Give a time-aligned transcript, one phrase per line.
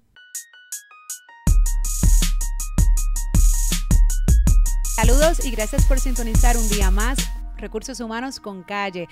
[4.96, 7.20] Saludos y gracias por sintonizar un día más
[7.58, 9.08] Recursos Humanos con Calle.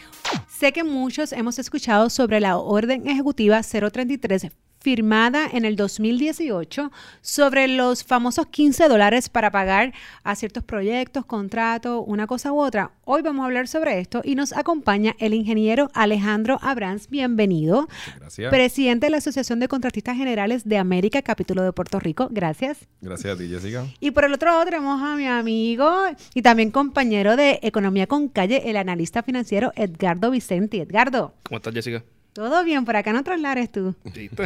[0.47, 4.47] Sé que muchos hemos escuchado sobre la Orden Ejecutiva 033
[4.85, 6.91] firmada en el 2018
[7.23, 9.93] sobre los famosos 15 dólares para pagar
[10.23, 12.91] a ciertos proyectos, contratos, una cosa u otra.
[13.03, 17.09] Hoy vamos a hablar sobre esto y nos acompaña el ingeniero Alejandro Abrams.
[17.09, 17.87] Bienvenido.
[18.19, 18.51] Gracias.
[18.51, 22.27] Presidente de la Asociación de Contratistas Generales de América, capítulo de Puerto Rico.
[22.29, 22.87] Gracias.
[23.01, 23.87] Gracias a ti, Jessica.
[23.99, 25.89] Y por el otro lado tenemos a mi amigo
[26.35, 30.79] y también compañero de Economía con Calle, el analista financiero Edgardo Vicente.
[30.81, 31.33] Edgardo.
[31.41, 32.03] ¿Cómo estás, Jessica?
[32.35, 33.95] Todo bien, por acá en otros lares tú.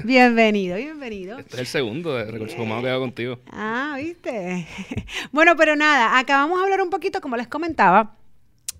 [0.04, 1.40] Bienvenido, bienvenido.
[1.40, 3.40] Este es el segundo de Recursos Humanos que hago contigo.
[3.52, 4.68] Ah, viste.
[5.32, 8.16] bueno, pero nada, acá vamos a hablar un poquito, como les comentaba,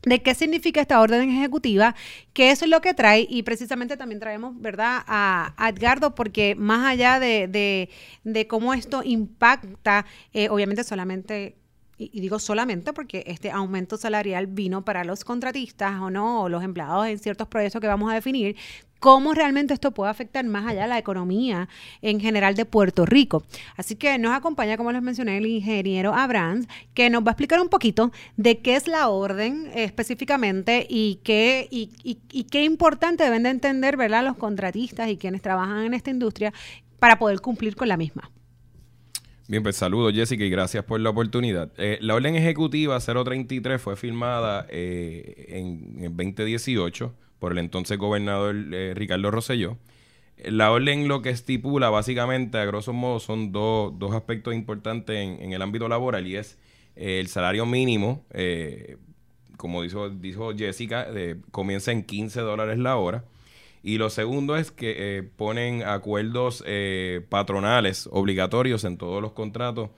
[0.04, 1.96] de qué significa esta orden ejecutiva,
[2.34, 7.20] qué es lo que trae y precisamente también traemos, ¿verdad?, a, Edgardo porque más allá
[7.20, 7.90] de,
[8.48, 11.56] cómo esto impacta, eh, obviamente solamente
[12.00, 16.64] y, digo solamente porque este aumento salarial vino para los contratistas o no, o los
[16.64, 18.56] empleados en ciertos proyectos que vamos a definir,
[19.00, 21.68] cómo realmente esto puede afectar más allá la economía
[22.02, 23.44] en general de Puerto Rico.
[23.76, 27.62] Así que nos acompaña, como les mencioné, el ingeniero Abrams, que nos va a explicar
[27.62, 33.44] un poquito de qué es la orden específicamente y qué, y, y qué importante deben
[33.44, 34.24] de entender ¿verdad?
[34.24, 36.54] los contratistas y quienes trabajan en esta industria
[37.00, 38.30] para poder cumplir con la misma.
[39.50, 41.72] Bien, pues saludos Jessica y gracias por la oportunidad.
[41.80, 48.94] Eh, la orden ejecutiva 033 fue firmada eh, en, 2018 por el entonces gobernador eh,
[48.96, 49.80] Ricardo Rosselló.
[50.46, 55.64] La orden lo que estipula básicamente, a grosso modo, son dos aspectos importantes en, el
[55.64, 56.60] ámbito laboral y es
[56.96, 58.24] el salario mínimo,
[59.58, 61.08] como dijo, dijo Jessica,
[61.50, 63.24] comienza en 15 dólares la hora
[63.82, 69.90] y lo segundo es que eh, ponen acuerdos eh, patronales obligatorios en todos los contratos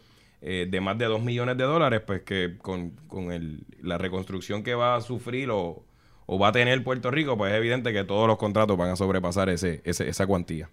[0.42, 4.64] eh, de más de 2 millones de dólares, pues que con, con el, la reconstrucción
[4.64, 5.84] que va a sufrir o,
[6.25, 8.96] o, va a tener Puerto Rico, pues es evidente que todos los contratos van a
[8.96, 10.70] sobrepasar ese, ese, esa cuantía.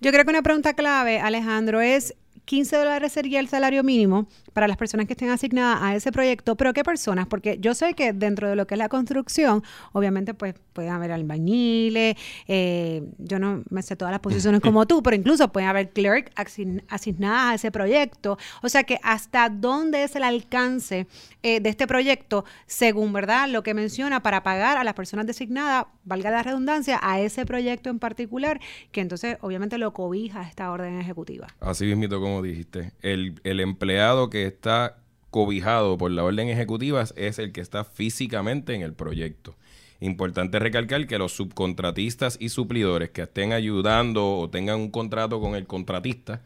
[0.00, 4.68] Yo creo que una pregunta clave, Alejandro, es 15 dólares sería el salario mínimo para
[4.68, 7.26] las personas que estén asignadas a ese proyecto, pero ¿qué personas?
[7.26, 11.12] Porque yo sé que dentro de lo que es la construcción, obviamente pues pueden haber
[11.12, 12.16] albañiles,
[12.48, 16.32] eh, yo no me sé todas las posiciones como tú, pero incluso pueden haber clerk
[16.36, 18.38] asignadas a ese proyecto.
[18.62, 21.06] O sea que hasta dónde es el alcance
[21.42, 25.86] eh, de este proyecto, según verdad lo que menciona, para pagar a las personas designadas,
[26.04, 31.00] valga la redundancia, a ese proyecto en particular, que entonces obviamente lo cobija esta orden
[31.00, 31.48] ejecutiva.
[31.60, 34.98] Así mismo como dijiste, el, el empleado que está
[35.30, 39.56] cobijado por la orden ejecutiva es el que está físicamente en el proyecto.
[40.00, 45.54] Importante recalcar que los subcontratistas y suplidores que estén ayudando o tengan un contrato con
[45.54, 46.42] el contratista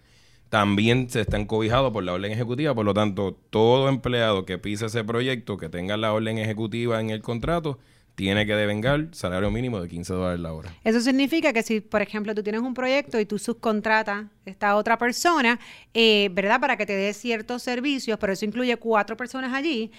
[0.48, 2.74] también se están cobijados por la orden ejecutiva.
[2.74, 7.10] Por lo tanto, todo empleado que pise ese proyecto, que tenga la orden ejecutiva en
[7.10, 7.78] el contrato,
[8.16, 10.74] tiene que devengar salario mínimo de 15 dólares la hora.
[10.82, 14.96] Eso significa que si, por ejemplo, tú tienes un proyecto y tú subcontratas esta otra
[14.96, 15.60] persona,
[15.92, 16.58] eh, ¿verdad?
[16.58, 19.92] Para que te dé ciertos servicios, pero eso incluye cuatro personas allí,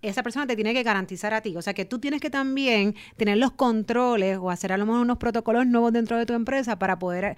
[0.00, 1.56] esa persona te tiene que garantizar a ti.
[1.56, 5.02] O sea que tú tienes que también tener los controles o hacer a lo mejor
[5.02, 7.36] unos protocolos nuevos dentro de tu empresa para poder,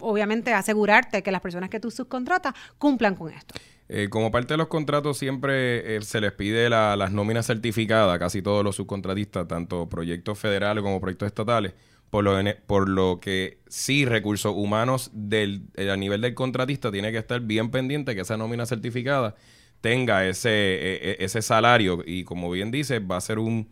[0.00, 3.54] obviamente, asegurarte que las personas que tú subcontratas cumplan con esto.
[3.92, 8.20] Eh, como parte de los contratos siempre eh, se les pide las nóminas certificadas a
[8.20, 11.74] casi todos los subcontratistas, tanto proyectos federales como proyectos estatales,
[12.08, 17.10] por lo, por lo que sí recursos humanos del, eh, a nivel del contratista tiene
[17.10, 19.34] que estar bien pendiente que esa nómina certificada
[19.80, 22.04] tenga ese, e, e, ese salario.
[22.06, 23.70] Y como bien dice va a ser un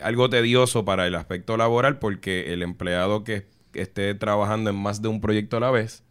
[0.00, 5.08] algo tedioso para el aspecto laboral porque el empleado que esté trabajando en más de
[5.08, 6.02] un proyecto a la vez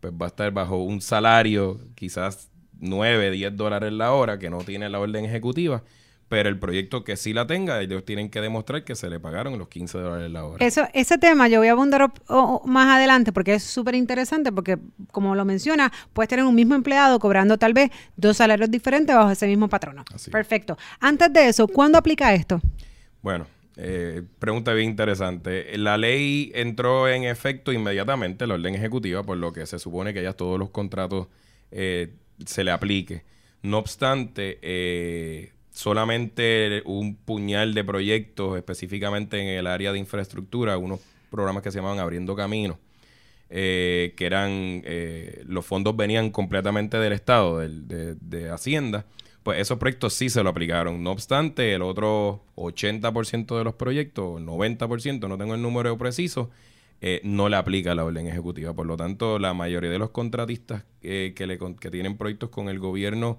[0.00, 4.58] pues va a estar bajo un salario quizás 9, 10 dólares la hora, que no
[4.58, 5.82] tiene la orden ejecutiva,
[6.28, 9.58] pero el proyecto que sí la tenga, ellos tienen que demostrar que se le pagaron
[9.58, 10.64] los 15 dólares la hora.
[10.64, 12.10] Eso, ese tema yo voy a abundar
[12.64, 14.78] más adelante porque es súper interesante porque,
[15.10, 19.30] como lo menciona, puedes tener un mismo empleado cobrando tal vez dos salarios diferentes bajo
[19.30, 20.04] ese mismo patrono.
[20.30, 20.78] Perfecto.
[21.00, 22.60] Antes de eso, ¿cuándo aplica esto?
[23.20, 23.46] Bueno,
[23.76, 25.78] Eh, pregunta bien interesante.
[25.78, 30.22] La ley entró en efecto inmediatamente, la orden ejecutiva, por lo que se supone que
[30.22, 31.28] ya todos los contratos
[31.70, 32.12] eh,
[32.44, 33.24] se le aplique.
[33.62, 41.00] No obstante, eh, solamente un puñal de proyectos, específicamente en el área de infraestructura, unos
[41.30, 42.76] programas que se llamaban Abriendo Caminos,
[43.48, 44.82] que eran,
[45.46, 49.06] los fondos venían completamente del Estado, de, de Hacienda,
[49.42, 51.02] pues esos proyectos sí se lo aplicaron.
[51.02, 56.50] No obstante, el otro 80% de los proyectos, 90%, no tengo el número preciso,
[57.04, 58.74] eh, no le aplica la orden ejecutiva.
[58.74, 62.68] Por lo tanto, la mayoría de los contratistas eh, que, le, que tienen proyectos con
[62.68, 63.38] el gobierno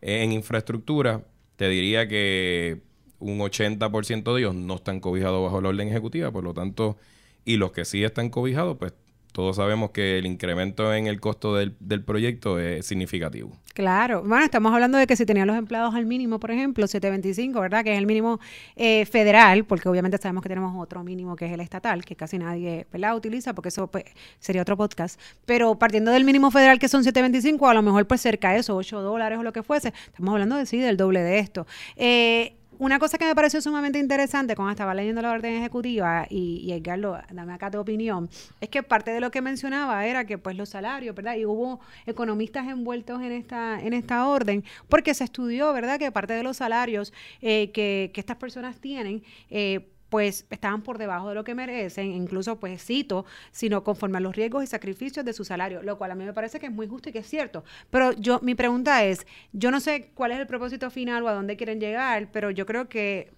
[0.00, 1.26] en infraestructura,
[1.56, 2.82] te diría que
[3.18, 6.30] un 80% de ellos no están cobijados bajo la orden ejecutiva.
[6.30, 6.98] Por lo tanto,
[7.44, 8.94] y los que sí están cobijados, pues
[9.32, 11.74] todos sabemos que el incremento en el costo del,
[12.04, 13.52] proyecto es significativo.
[13.74, 17.60] Claro, bueno, estamos hablando de que si tenían los empleados al mínimo, por ejemplo, 725,
[17.60, 17.84] ¿verdad?
[17.84, 18.40] Que es el mínimo
[18.76, 22.38] eh, federal, porque obviamente sabemos que tenemos otro mínimo que es el estatal, que casi
[22.38, 23.16] nadie ¿verdad?
[23.16, 24.04] utiliza, porque eso pues,
[24.38, 25.20] sería otro podcast.
[25.46, 28.76] Pero partiendo del mínimo federal que son 725, a lo mejor pues cerca de eso,
[28.76, 31.66] 8 dólares o lo que fuese, estamos hablando de sí, del doble de esto.
[31.96, 36.62] Eh, una cosa que me pareció sumamente interesante cuando estaba leyendo la orden ejecutiva, y,
[36.64, 40.38] y Edgardo, dame acá tu opinión, es que parte de lo que mencionaba era que
[40.38, 41.36] pues los salarios, ¿verdad?
[41.36, 45.98] Y hubo economistas envueltos en esta, en esta orden, porque se estudió, ¿verdad?
[45.98, 47.12] Que parte de los salarios
[47.42, 52.12] eh, que, que estas personas tienen, eh, pues estaban por debajo de lo que merecen,
[52.12, 56.10] incluso pues cito, sino conforme a los riesgos y sacrificios de su salario, lo cual
[56.10, 57.64] a mí me parece que es muy justo y que es cierto.
[57.90, 61.32] Pero yo, mi pregunta es, yo no sé cuál es el propósito final o a
[61.32, 63.32] dónde quieren llegar, pero yo creo que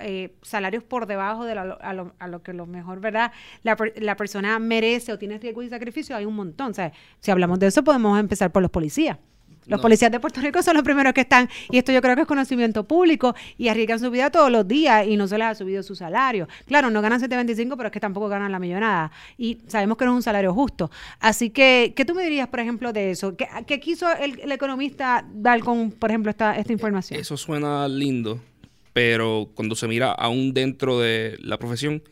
[0.00, 3.32] eh, salarios por debajo de a, lo, que lo mejor, ¿verdad?
[3.62, 6.70] La, la persona merece o tiene riesgos y sacrificios, hay un montón.
[6.70, 9.18] O sea, si hablamos de eso, podemos empezar por los policías.
[9.66, 12.22] Los policías de Puerto Rico son los primeros que están, y esto yo creo que
[12.22, 15.54] es conocimiento público, y arriesgan su vida todos los días y no se les ha
[15.54, 16.48] subido su salario.
[16.66, 19.10] Claro, no ganan 725, pero es que tampoco ganan la millonada.
[19.38, 20.90] Y sabemos que no es un salario justo.
[21.20, 23.36] Así que, ¿qué tú me dirías, por ejemplo, de eso?
[23.36, 27.18] ¿Qué, quiso el, economista dar con, por ejemplo, esta, esta información?
[27.18, 28.40] Eso suena lindo,
[28.92, 32.02] pero cuando se mira aún dentro de la profesión,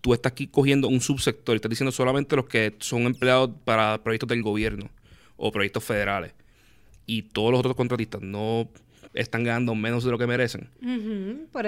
[0.00, 4.02] tú estás aquí cogiendo un subsector y estás diciendo solamente los que son empleados para
[4.02, 4.88] proyectos del gobierno
[5.36, 6.32] o proyectos federales
[7.12, 8.70] y todos los otros contratistas no
[9.12, 10.70] están ganando menos de lo que merecen.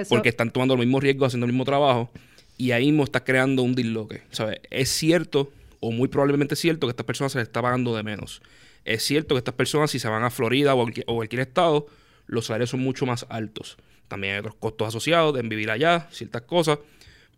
[0.08, 2.10] Porque están tomando los mismos riesgos, haciendo el mismo trabajo.
[2.56, 4.22] Y ahí mismo está creando un disloque.
[4.30, 4.60] ¿sabes?
[4.70, 8.40] Es cierto, o muy probablemente cierto, que estas personas se les está pagando de menos.
[8.86, 11.88] Es cierto que estas personas, si se van a Florida o, a cualquier estado,
[12.26, 13.76] los salarios son mucho más altos.
[14.08, 16.78] También hay otros costos asociados en vivir allá, ciertas cosas.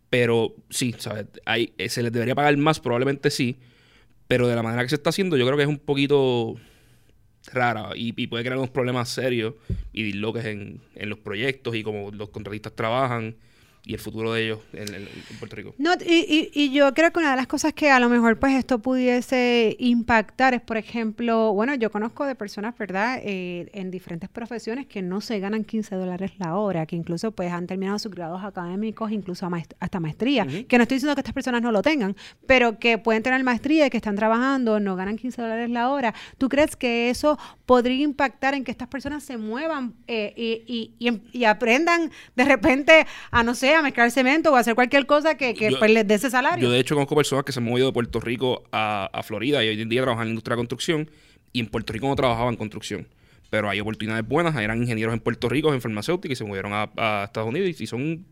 [0.09, 1.25] Pero sí, ¿sabes?
[1.45, 3.57] Hay, eh, se les debería pagar más, probablemente sí.
[4.29, 6.55] Pero de la manera que se está haciendo, yo creo que es un poquito
[7.53, 9.53] rara y, puede crear unos problemas serios
[9.93, 13.35] y disloques en, en los proyectos y como los contratistas trabajan
[13.87, 15.07] y el futuro de ellos en,
[15.39, 15.73] Puerto Rico.
[15.77, 18.53] No, y, y, yo creo que una de las cosas que a lo mejor pues
[18.53, 24.29] esto pudiese impactar es, por ejemplo, bueno, yo conozco de personas, ¿verdad?, eh, en diferentes
[24.29, 28.11] profesiones que no se ganan 15 dólares la hora, que incluso pues han terminado sus
[28.11, 29.49] grados académicos, incluso
[29.79, 33.23] hasta maestría, que no estoy diciendo que estas personas no lo tengan, pero que pueden
[33.23, 36.13] tener maestría y que están trabajando, no ganan 15 dólares la hora.
[36.37, 40.93] ¿Tú crees que eso podría impactar en que estas personas se muevan eh, y,
[41.31, 45.53] y aprendan de repente a, no sé, a mezclar cemento o hacer cualquier cosa que,
[45.79, 46.63] pues, les dé ese salario.
[46.63, 49.69] Yo, de hecho, conozco personas que se han movido de Puerto Rico a, Florida y
[49.69, 51.11] hoy en día trabajan en la industria de construcción
[51.53, 53.07] y en Puerto Rico no trabajaban en construcción.
[53.49, 57.23] Pero hay oportunidades buenas, eran ingenieros en Puerto Rico, en farmacéutica y se movieron a,
[57.23, 58.25] Estados Unidos y, son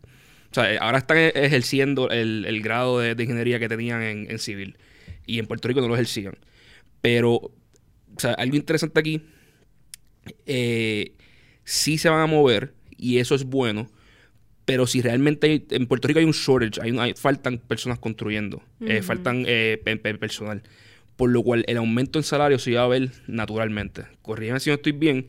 [0.52, 4.78] o sea, eh, ahora están ejerciendo el, grado de, ingeniería que tenían en, civil.
[5.26, 6.38] Y en Puerto Rico no lo ejercían.
[7.02, 7.54] Pero, o
[8.18, 9.22] sea, algo interesante aquí,
[10.46, 11.14] eh,
[11.64, 13.90] sí se van a mover y eso es bueno,
[14.66, 19.46] pero si realmente en Puerto Rico hay un shortage, hay, faltan personas construyendo, eh, faltan
[19.48, 19.80] eh,
[20.20, 20.64] personal,
[21.16, 24.06] por lo cual el aumento en salario se iba a ver naturalmente.
[24.24, 25.28] Corrígeme si no estoy bien,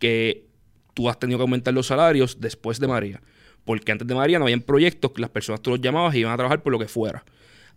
[0.00, 0.46] que
[0.92, 3.22] tú has tenido que aumentar los salarios después de María,
[3.64, 6.32] porque antes de María no habían proyectos que las personas tú los llamabas y iban
[6.32, 7.24] a trabajar por lo que fuera.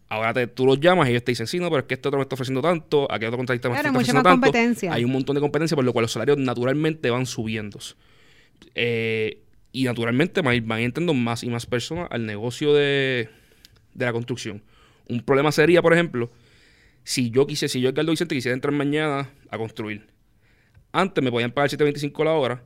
[0.10, 2.08] Ahora te, tú los llamas y ellos te dicen, sí, no, pero es que este
[2.08, 4.46] otro me está ofreciendo tanto, aquí otro contratista me está ofreciendo tanto.
[4.46, 4.94] Competencia.
[4.94, 7.78] Hay un montón de competencia, por lo cual los salarios naturalmente van subiendo.
[8.74, 9.44] Eh,
[9.78, 13.30] y naturalmente van, entrando más y más personas al negocio de,
[13.94, 14.64] la construcción.
[15.08, 16.32] Un problema sería, por ejemplo,
[17.04, 20.08] si yo quise, si yo, Edgardo Vicente, quisiera entrar mañana a construir.
[20.92, 22.64] Antes me podían pagar 7.25 la hora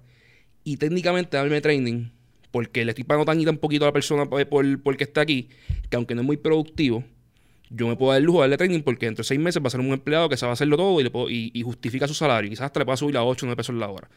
[0.64, 2.12] y técnicamente darme training
[2.50, 4.48] porque le estoy pagando tan y tan poquito a la persona por,
[4.82, 5.50] por, que está aquí
[5.90, 7.04] que aunque no es muy productivo,
[7.70, 9.68] yo me puedo dar el lujo de darle training porque dentro de seis meses va
[9.68, 12.50] a ser un empleado que sabe hacerlo todo y, y, justifica su salario.
[12.50, 14.10] Quizás hasta le pueda subir a 8 o 9 pesos la hora.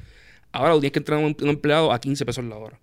[0.55, 2.79] Ahora tienes que entrar un, un empleado a 15 pesos la hora.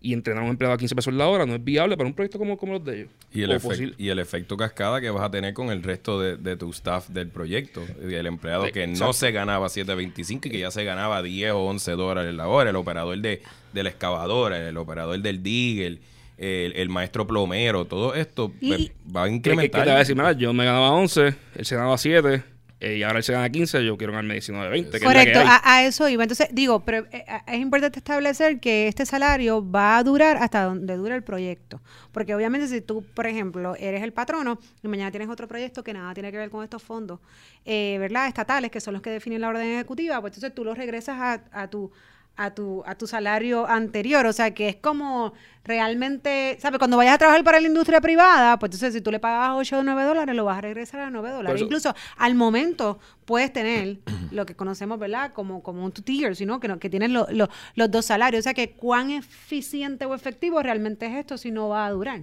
[0.00, 2.14] y entrenar a un empleado a 15 pesos la hora no es viable para un
[2.14, 3.10] proyecto como, como los de ellos.
[3.32, 6.68] Y el, y efecto cascada que vas a tener con el resto de, de tu
[6.72, 7.82] staff del proyecto.
[8.02, 11.92] El empleado que no se ganaba 7.25 y que ya se ganaba 10 o 11
[11.92, 12.68] dólares la hora.
[12.68, 13.40] El operador de,
[13.72, 15.98] de la excavadora, el operador del digger,
[16.36, 17.86] el, el maestro plomero.
[17.86, 19.84] Todo esto Y- pues, va a Que- que- que incrementar.
[19.84, 22.42] te va a decir, mira, yo me ganaba 11, él se ganaba 7,
[22.80, 24.90] eh, y ahora él se gana 15, yo quiero ganarme 19, 20.
[24.90, 25.46] que es la que Correcto, hay.
[25.48, 26.22] a, a eso iba.
[26.24, 30.64] Entonces, digo, pero eh, a- es importante establecer que este salario va a durar hasta
[30.64, 31.80] donde dure el proyecto.
[32.12, 35.92] Porque obviamente si tú, por ejemplo, eres el patrono y mañana tienes otro proyecto que
[35.94, 37.20] nada tiene que ver con estos fondos,
[37.64, 38.26] eh, ¿verdad?
[38.28, 41.44] Estatales, que son los que definen la orden ejecutiva, pues entonces tú los regresas a,
[41.62, 41.90] a tu
[42.36, 44.26] a tu, a tu salario anterior.
[44.26, 45.32] O sea, que es como
[45.64, 46.78] realmente, ¿sabes?
[46.78, 49.78] Cuando vayas a trabajar para la industria privada, pues entonces si tú le pagas 8
[49.78, 51.56] o 9 dólares, lo vas a regresar a 9 dólares.
[51.56, 53.98] eso- Incluso al momento puedes tener
[54.30, 55.32] lo que conocemos, ¿verdad?
[55.32, 58.40] Como, como un two-tier, sino que, no- que tienen lo- lo- los dos salarios.
[58.40, 62.22] O sea, que cuán eficiente o efectivo realmente es esto si no va a durar.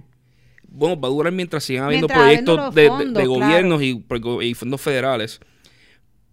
[0.68, 3.28] Bueno, va a durar mientras sigan habiendo Mientras proyectos de, de- de claro.
[3.28, 4.04] gobiernos y,
[4.42, 5.40] y fondos federales.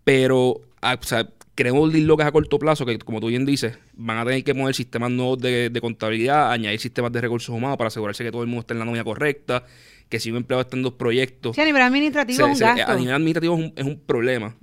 [0.04, 1.28] Pero, ah, o sea,
[1.60, 4.74] queremos dislocas a corto plazo que, como tú bien dices, van a tener que mover
[4.74, 8.48] sistemas nuevos de, de contabilidad, añadir sistemas de recursos humanos para asegurarse que todo el
[8.48, 9.66] mundo esté en la nómina correcta,
[10.08, 11.56] que si un empleado está en dos proyectos.
[11.56, 12.92] Sí, a nivel administrativo se- es un se- gasto.
[12.94, 14.56] a nivel administrativo es un, es un problema.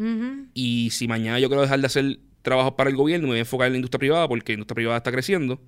[0.55, 3.38] Y si mañana yo quiero dejar de hacer trabajos para el gobierno y me voy
[3.38, 5.61] a enfocar en la industria privada porque la industria privada está creciendo,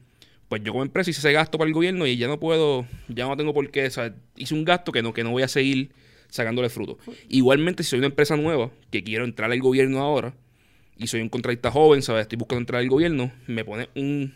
[0.49, 3.27] pues yo como empresa hice ese gasto para el gobierno y ya no puedo, ya
[3.27, 5.49] no tengo por qué, o sea, hice un gasto que no, que no voy a
[5.49, 5.91] seguir
[6.31, 6.97] sacándole fruto.
[7.29, 10.33] Igualmente, si soy una empresa nueva que quiero entrar al gobierno ahora
[10.99, 12.23] y soy un contratista joven, ¿sabes?
[12.23, 14.35] Estoy buscando entrar al gobierno, me pone un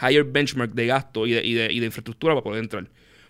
[0.00, 2.88] higher benchmark de gasto y de, y de, y de infraestructura para poder entrar.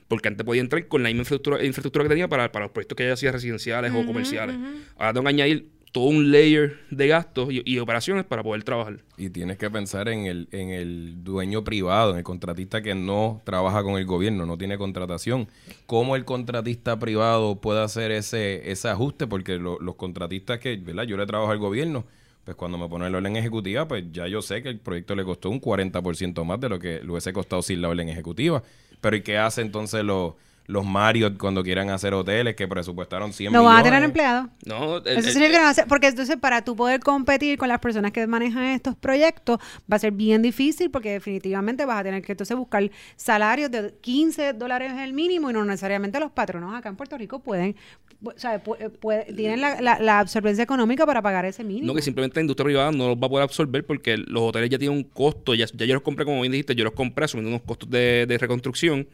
[0.08, 2.96] Porque antes podía entrar con la misma infraestructura, infraestructura que tenía para, para los proyectos
[2.96, 4.56] que ya hacía residenciales o comerciales.
[4.96, 8.98] Ahora tengo que añadir todo un layer de gastos y, operaciones para poder trabajar.
[9.16, 13.40] Y tienes que pensar en el, en el dueño privado, en el contratista que no
[13.44, 15.48] trabaja con el gobierno, no tiene contratación.
[15.86, 19.26] ¿Cómo el contratista privado puede hacer ese, ese ajuste?
[19.26, 21.04] Porque lo- los contratistas que, ¿verdad?
[21.04, 22.04] Yo le trabajo al gobierno,
[22.44, 25.24] pues cuando me ponen la orden ejecutiva, pues ya yo sé que el proyecto le
[25.24, 28.62] costó un 40% más de lo que le hubiese costado sin la orden ejecutiva.
[29.00, 30.34] Pero ¿y qué hace entonces los,
[30.66, 33.74] los Marriott cuando quieran hacer hoteles que presupuestaron 100 No millones?
[33.74, 34.46] van a tener empleados.
[34.64, 37.56] No, el- Eso lo que no va a hacer, porque entonces para tú poder competir
[37.58, 39.58] con las personas que manejan estos proyectos
[39.90, 43.94] va a ser bien difícil porque definitivamente vas a tener que entonces buscar salarios de
[44.00, 47.76] 15 dólares el mínimo y no necesariamente los patronos acá en Puerto Rico pueden,
[48.22, 51.86] pu- o sea, puede- tienen la, la- la absorbencia económica para pagar ese mínimo.
[51.88, 54.70] No, que simplemente la industria privada no los va a poder absorber porque los hoteles
[54.70, 55.54] ya tienen un costo.
[55.54, 58.26] Ya, ya yo los compré, como bien dijiste, yo los compré asumiendo unos costos de,
[58.26, 59.06] de reconstrucción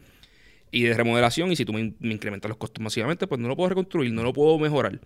[0.73, 1.51] y de remodelación.
[1.51, 4.23] Y si tú me, me incrementas los costos masivamente, pues no lo puedo reconstruir, no
[4.23, 4.99] lo puedo mejorar.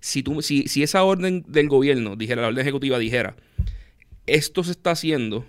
[0.00, 3.36] Si, tú, si, si esa orden del gobierno, dijera, la orden ejecutiva dijera,
[4.26, 5.46] esto se está haciendo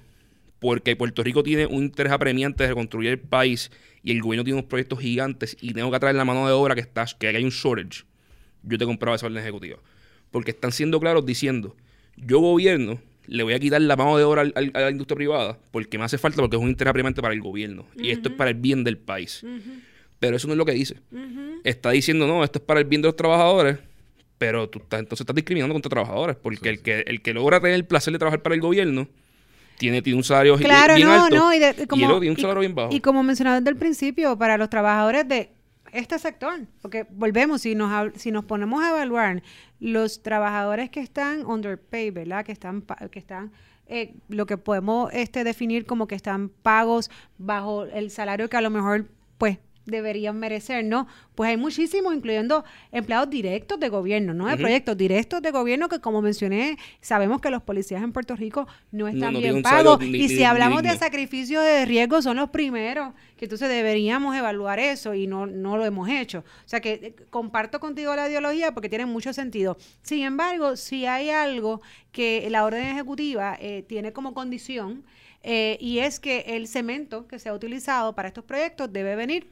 [0.60, 3.72] porque Puerto Rico tiene un interés apremiante de reconstruir el país
[4.03, 6.75] y el gobierno tiene unos proyectos gigantes y tengo que atraer la mano de obra
[6.75, 8.03] que está, que hay un shortage,
[8.63, 9.77] yo te compraba esa orden ejecutiva.
[10.31, 11.75] Porque están siendo claros diciendo,
[12.15, 15.15] yo gobierno, le voy a quitar la mano de obra al- al- a la industria
[15.15, 17.86] privada porque me hace falta porque es un interés apremiante para el gobierno.
[17.98, 19.44] Y esto es para el bien del país.
[20.20, 20.96] Pero eso no es lo que dice.
[21.63, 23.77] Está diciendo, no, esto es para el bien de los trabajadores,
[24.38, 27.75] pero tú estás, entonces estás discriminando contra trabajadores, porque el, que, el que logra tener
[27.75, 29.08] el placer de trabajar para el gobierno
[29.77, 32.20] tiene, tiene un salario Claro, bien no, alto no, y, de- y como, el otro
[32.22, 32.94] tiene un y- salario bien bajo.
[32.94, 35.50] y como mencionaba desde el principio, para los trabajadores de
[35.96, 39.42] este sector, porque volvemos, si nos, si nos ponemos a evaluar
[39.80, 42.46] los trabajadores que están underpaid, ¿verdad?
[42.46, 43.52] Que están, que están
[43.88, 48.62] eh, lo que podemos este, definir como que están pagos bajo el salario que a
[48.62, 51.08] lo mejor, pues, deberían merecer, ¿no?
[51.36, 54.48] Pues hay muchísimos, incluyendo empleados directos de gobierno, ¿no?
[54.48, 54.62] De Ujú.
[54.62, 59.08] proyectos directos de gobierno que, como mencioné, sabemos que los policías en Puerto Rico no
[59.08, 60.00] están no bien pagos.
[60.00, 61.00] ni- y si ni hablamos de digno.
[61.06, 65.86] sacrificios de riesgo, son los primeros que entonces deberíamos evaluar eso y no, no lo
[65.86, 66.39] hemos hecho.
[66.39, 69.77] O sea que eh, comparto contigo la ideología porque tiene mucho sentido.
[70.01, 75.04] Sin embargo, si hay algo que la orden ejecutiva eh, tiene como condición
[75.44, 79.48] eh, y es que el cemento que se ha utilizado para estos proyectos debe venir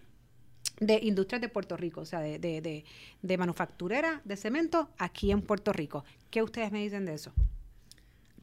[0.79, 2.85] de industrias de Puerto Rico, o sea, de, de, de,
[3.21, 6.03] de manufacturera de cemento aquí en Puerto Rico.
[6.29, 7.31] ¿Qué ustedes me dicen de eso?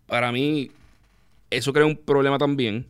[0.07, 0.71] Para mí,
[1.51, 2.87] eso crea un problema también,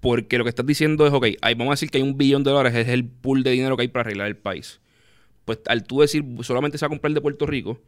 [0.00, 2.44] porque lo que estás diciendo es, ok, hay- vamos a decir que hay un billón
[2.44, 4.80] de dólares, es el pool de dinero que hay para arreglar el país.
[5.44, 7.80] Pues al tú decir solamente se va a comprar de Puerto Rico,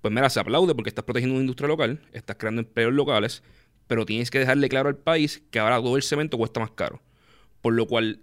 [0.00, 3.42] pues mira, se aplaude porque estás protegiendo una industria local, estás creando empleos locales,
[3.86, 7.00] pero tienes que dejarle claro al país que ahora todo el cemento cuesta más caro.
[7.62, 8.20] Por lo cual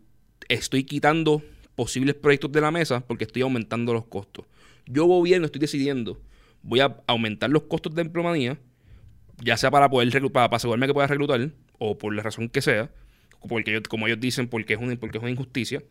[0.49, 1.41] estoy quitando
[1.75, 4.45] posibles proyectos de la mesa porque estoy aumentando los costos.
[4.85, 6.19] Yo gobierno estoy decidiendo,
[6.63, 8.57] voy a aumentar los costos de empleomanía,
[9.43, 11.49] ya sea para poder reclu- para, asegurarme que pueda reclutar
[11.79, 12.91] o por la razón que sea,
[13.47, 15.81] porque ellos- como ellos dicen, porque es, una, porque es una injusticia.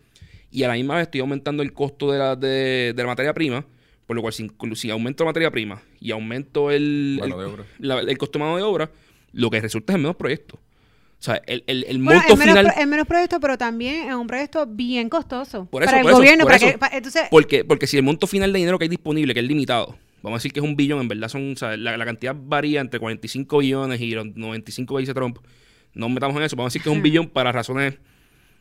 [0.52, 3.32] Y a la misma vez estoy aumentando el costo de la, de, de la materia
[3.32, 3.64] prima,
[4.06, 7.30] por lo cual si, si aumento la materia prima y aumento el, el,
[7.78, 8.90] la- el costo de mano de obra,
[9.32, 10.58] lo que resulta es en menos proyectos.
[11.20, 12.72] O sea, el, el, monto final...
[12.78, 15.66] es menos proyecto, pero también es un proyecto bien costoso.
[15.66, 16.44] Por eso, para el eso, gobierno.
[16.44, 16.72] por para eso.
[16.72, 19.40] que, pa- entonces, Porque, porque si el monto final de dinero que hay disponible, que
[19.40, 21.96] es limitado, vamos a decir que es un billón, en verdad son, o sea, la,
[21.98, 25.38] la cantidad varía entre 45 billones y los 95 que dice Trump.
[25.92, 27.98] No nos metamos en eso, vamos a decir que es un billón para razones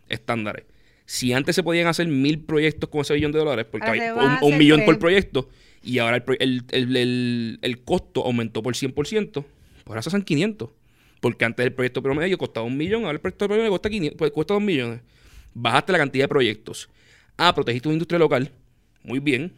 [0.09, 0.65] estándares.
[1.05, 4.37] Si antes se podían hacer mil proyectos con ese billón de dólares, porque hay un,
[4.53, 5.49] un millón por proyecto,
[5.81, 9.45] y ahora el, el- el- el costo aumentó por 100%, pues
[9.87, 10.69] ahora se hacen 500.
[11.19, 14.31] Porque antes el proyecto promedio costaba un millón, ahora el proyecto promedio cuesta, 500, pues,
[14.31, 15.01] cuesta 2 millones.
[15.53, 16.89] Bajaste la cantidad de proyectos.
[17.37, 18.51] Ah, protegiste una industria local,
[19.03, 19.53] muy bien,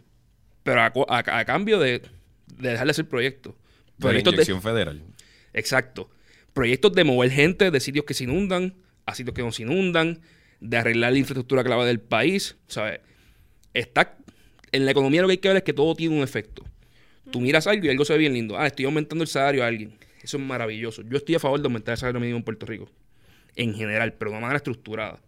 [0.64, 2.02] pero a, a- a cambio de,
[2.58, 3.54] de dejar de hacer proyectos.
[3.54, 5.02] De la Proyectos de- inyección federal.
[5.54, 6.10] Exacto.
[6.54, 8.74] Proyectos de mover gente de sitios que se inundan
[9.06, 10.22] a sitios que no se inundan,
[10.60, 12.56] de arreglar la infraestructura clave del país.
[12.68, 13.00] ¿Sabes?
[13.74, 14.18] Está
[14.72, 16.64] en la economía lo que hay que ver es que todo tiene un efecto.
[17.32, 18.58] Tú miras algo y algo se ve bien lindo.
[18.58, 19.94] Ah, estoy aumentando el salario a alguien.
[20.24, 21.02] Eso es maravilloso.
[21.04, 22.90] Yo estoy a favor de aumentar el salario mínimo en Puerto Rico.
[23.56, 25.20] En general, pero de una manera estructurada.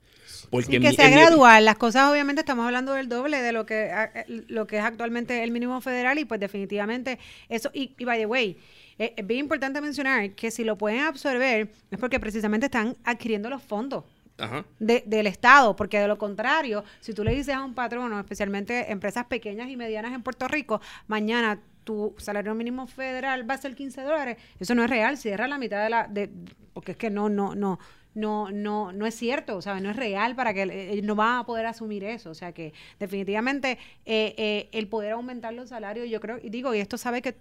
[0.50, 1.66] Porque sí, que mi- sea mi- gradual.
[1.66, 5.44] Las cosas, obviamente, estamos hablando del doble de lo que, eh, lo que es actualmente
[5.44, 7.18] el mínimo federal y pues definitivamente
[7.50, 8.58] eso, y, y by the way,
[9.00, 13.50] eh, es bien importante mencionar que si lo pueden absorber es porque precisamente están adquiriendo
[13.50, 14.04] los fondos.
[14.36, 14.66] Ajá.
[14.80, 18.92] de- del Estado, porque de lo contrario, si tú le dices a un patrono, especialmente
[18.92, 23.75] empresas pequeñas y medianas en Puerto Rico, mañana tu salario mínimo federal va a ser
[23.75, 26.30] 15 dólares, eso no es real, cierra la mitad de la, de,
[26.74, 27.80] porque es que no, no, no,
[28.15, 31.39] no, no, no es cierto, o sea, no es real para que eh, no van
[31.39, 36.10] a poder asumir eso, o sea que definitivamente eh, eh, el poder aumentar los salarios,
[36.10, 37.36] yo creo, y digo, y esto sabe que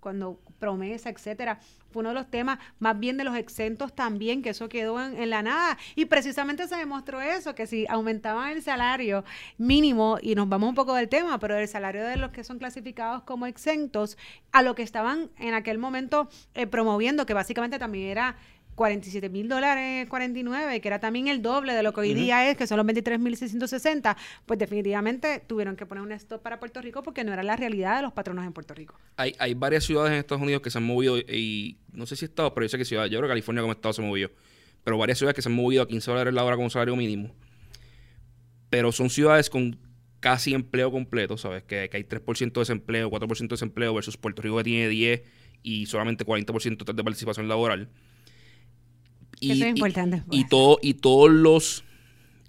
[0.00, 1.60] cuando promesa, etcétera,
[1.90, 5.28] fue uno de los temas, más bien de los exentos también, que eso quedó en,
[5.28, 5.76] la nada.
[5.94, 9.24] Y precisamente se demostró eso, que si aumentaban el salario
[9.58, 12.58] mínimo, y nos vamos un poco del tema, pero el salario de los que son
[12.58, 14.16] clasificados como exentos,
[14.52, 16.30] a lo que estaban en aquel momento
[16.70, 18.36] promoviendo, que básicamente también era
[18.80, 22.56] 47 mil dólares 49, que era también el doble de lo que hoy día es,
[22.56, 24.16] que son los 23 mil 660,
[24.46, 27.96] pues definitivamente tuvieron que poner un stop para Puerto Rico porque no era la realidad
[27.96, 28.98] de los patronos en Puerto Rico.
[29.16, 32.24] Hay, hay varias ciudades en Estados Unidos que se han movido y no sé si
[32.24, 34.30] estados, pero yo sé que ciudades, yo creo que California como estado se movió,
[34.82, 37.34] pero varias ciudades que se han movido a 15 dólares la hora como salario mínimo.
[38.70, 39.78] Pero son ciudades con
[40.20, 41.64] casi empleo completo, ¿sabes?
[41.64, 45.22] Que, que hay 3% de desempleo, 4% de desempleo versus Puerto Rico que tiene 10
[45.62, 47.90] y solamente 40% de participación laboral.
[49.40, 50.48] Eso es importante, Y, pues.
[50.50, 51.84] todo, y todos los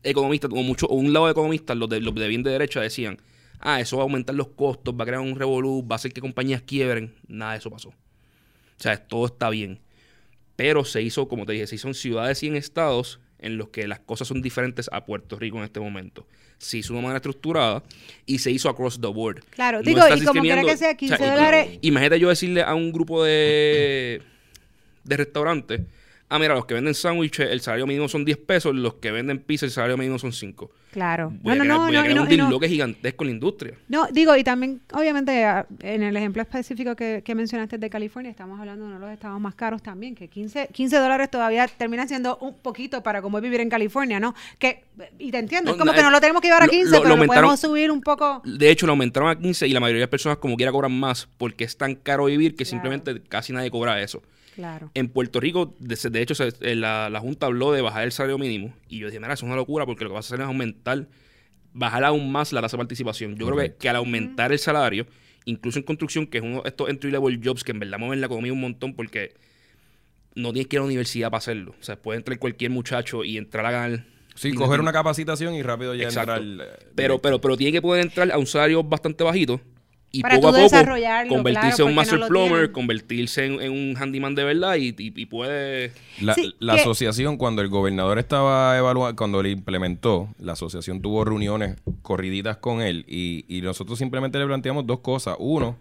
[0.03, 2.81] economistas, o mucho, o un lado de economistas, los de, los de bien de derecha,
[2.81, 3.17] decían,
[3.59, 6.11] ah, eso va a aumentar los costos, va a crear un revolú, va a hacer
[6.13, 7.13] que compañías quiebren.
[7.27, 7.89] Nada de eso pasó.
[7.89, 7.93] O
[8.83, 9.79] sea, todo está bien.
[10.55, 13.69] Pero se hizo, como te dije, se hizo en ciudades y en estados en los
[13.69, 16.27] que las cosas son diferentes a Puerto Rico en este momento.
[16.59, 17.81] Se hizo de una manera estructurada
[18.27, 19.43] y se hizo across the board.
[19.49, 22.75] Claro, No digo, y como quiera que sea, 15 y- dólares- Imagínate yo decirle a
[22.75, 24.21] un grupo de,
[25.03, 25.81] de restaurantes,
[26.31, 29.39] ah, mira, los que venden sándwiches, el salario mínimo son 10 pesos, los que venden
[29.39, 30.71] pizza, el salario mínimo son 5.
[30.91, 31.29] Claro.
[31.41, 33.33] Voy no, a no, crear, no, voy a crear no, un disloque gigantesco en la
[33.33, 33.73] industria.
[33.87, 38.31] No, digo, y también, obviamente, a- en el ejemplo específico que, que mencionaste de California,
[38.31, 41.67] estamos hablando de uno de los estados más caros también, que 15, 15 dólares todavía
[41.67, 44.33] termina siendo un poquito para como es vivir en California, ¿no?
[44.59, 44.83] Que,
[45.19, 47.03] y te entiendo, es como que no lo tenemos que llevar a lo- 15, lo-
[47.03, 48.41] pero lo podemos subir un poco.
[48.43, 50.91] De hecho, lo aumentaron a 15 y la mayoría de las personas como quiera cobran
[50.97, 52.69] más porque es tan caro vivir que Claro.
[52.69, 54.21] simplemente casi nadie cobra eso.
[54.61, 54.91] Claro.
[54.93, 58.11] En Puerto Rico, de, de hecho, se- eh, la, la Junta habló de bajar el
[58.11, 58.73] salario mínimo.
[58.87, 60.45] Y yo dije, mira, eso es una locura porque lo que vas a hacer es
[60.47, 61.07] aumentar,
[61.73, 63.35] bajar aún más la tasa de participación.
[63.37, 65.07] Yo creo que, que al aumentar el salario,
[65.45, 68.27] incluso en construcción, que es uno de estos entry-level jobs que en verdad mueven la
[68.27, 69.33] economía un montón porque
[70.35, 71.73] no tienes que ir a la universidad para hacerlo.
[71.79, 74.05] O sea, puede entrar cualquier muchacho y entrar a ganar.
[74.35, 76.35] Sí, coger una capacitación y rápido ya Exacto.
[76.37, 76.67] entrar.
[76.67, 79.59] eh, Pero, pero, pero tiene que poder entrar a un salario bastante bajito
[80.13, 80.69] y Para poco a tú poco
[81.29, 84.89] convertirse claro, en un master no plumber, convertirse en, en un handyman de verdad y,
[84.89, 85.93] y- y puede...
[86.19, 91.01] La, Sí, la que- asociación, cuando el gobernador estaba evaluando, cuando le implementó, la asociación
[91.01, 95.35] tuvo reuniones corriditas con él y, y nosotros simplemente le planteamos dos cosas.
[95.39, 95.77] Uno,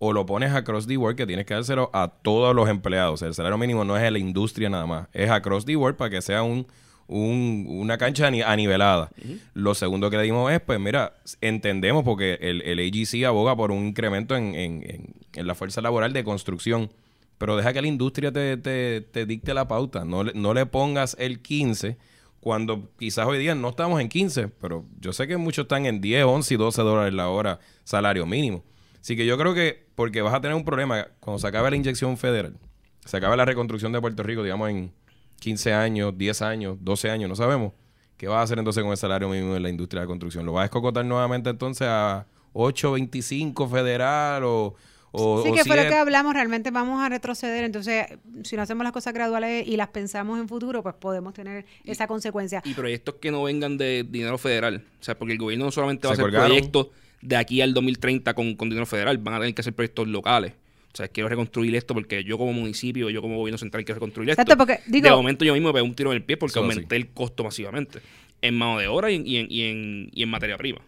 [0.00, 3.22] o lo pones across the board, que tienes que dárselo a todos los empleados.
[3.22, 6.10] El salario mínimo no es de la industria nada más, es across the board para
[6.10, 6.66] que sea un,
[7.10, 9.10] un- una cancha ani- anivelada.
[9.54, 13.72] Lo segundo que le dimos es, pues mira, entendemos porque el, el AGC aboga por
[13.72, 16.90] un incremento en, en- en- en la fuerza laboral de construcción.
[17.38, 20.04] Pero deja que la industria te, te- te dicte la pauta.
[20.04, 21.96] No le, no le pongas el 15
[22.38, 26.00] cuando quizás hoy día no estamos en 15, pero yo sé que muchos están en
[26.00, 28.62] 10, 11 y 12 dólares la hora salario mínimo.
[29.00, 31.76] Así que yo creo que, porque vas a tener un problema cuando se acabe la
[31.76, 32.56] inyección federal,
[33.04, 34.92] se acabe la reconstrucción de Puerto Rico, digamos, en
[35.40, 37.72] 15 años, 10 años, 12 años, no sabemos.
[38.16, 40.46] ¿Qué vas a hacer entonces con el salario mínimo en la industria de la construcción?
[40.46, 44.76] ¿Lo vas a escocotar nuevamente entonces a 8.25 federal o,
[45.12, 47.64] o sí, o que fue lo que hablamos, realmente vamos a retroceder.
[47.64, 48.06] Entonces,
[48.44, 52.06] si no hacemos las cosas graduales y las pensamos en futuro, pues podemos tener esa
[52.06, 52.62] consecuencia.
[52.64, 54.84] Y proyectos que no vengan de dinero federal.
[55.00, 56.48] O sea, porque el gobierno no solamente va a hacer colgaron.
[56.48, 56.88] proyectos
[57.22, 60.52] de aquí al 2030 con, con dinero federal, van a tener que hacer proyectos locales.
[60.92, 64.30] O sea, quiero reconstruir esto porque yo como municipio, yo como gobierno central quiero reconstruir
[64.30, 64.42] esto.
[64.42, 66.52] Exacto, porque, digo- de momento yo mismo me pegué un tiro en el pie porque
[66.58, 68.00] aumenté el costo masivamente.
[68.42, 70.80] En mano de obra y en, y en, y en, y en materia prima.